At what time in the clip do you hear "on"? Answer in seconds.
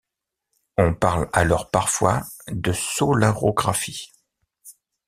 0.79-0.95